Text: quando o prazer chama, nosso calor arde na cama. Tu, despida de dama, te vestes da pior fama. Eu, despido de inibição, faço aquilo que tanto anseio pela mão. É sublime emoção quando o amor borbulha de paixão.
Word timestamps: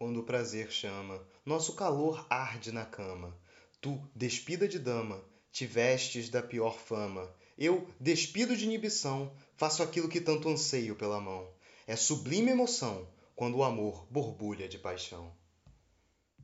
quando 0.00 0.20
o 0.20 0.22
prazer 0.22 0.72
chama, 0.72 1.22
nosso 1.44 1.74
calor 1.74 2.26
arde 2.30 2.72
na 2.72 2.86
cama. 2.86 3.38
Tu, 3.82 4.02
despida 4.16 4.66
de 4.66 4.78
dama, 4.78 5.22
te 5.52 5.66
vestes 5.66 6.30
da 6.30 6.42
pior 6.42 6.78
fama. 6.78 7.30
Eu, 7.58 7.86
despido 8.00 8.56
de 8.56 8.64
inibição, 8.64 9.30
faço 9.58 9.82
aquilo 9.82 10.08
que 10.08 10.18
tanto 10.18 10.48
anseio 10.48 10.96
pela 10.96 11.20
mão. 11.20 11.46
É 11.86 11.96
sublime 11.96 12.50
emoção 12.50 13.06
quando 13.36 13.58
o 13.58 13.62
amor 13.62 14.06
borbulha 14.10 14.66
de 14.66 14.78
paixão. 14.78 15.30